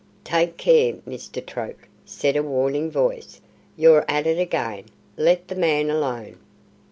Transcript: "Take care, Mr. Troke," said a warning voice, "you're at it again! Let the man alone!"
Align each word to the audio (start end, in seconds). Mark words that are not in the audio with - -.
"Take 0.23 0.57
care, 0.57 0.93
Mr. 1.07 1.45
Troke," 1.45 1.87
said 2.05 2.35
a 2.35 2.41
warning 2.41 2.89
voice, 2.89 3.39
"you're 3.77 4.03
at 4.07 4.25
it 4.25 4.39
again! 4.39 4.85
Let 5.15 5.47
the 5.47 5.53
man 5.53 5.91
alone!" 5.91 6.39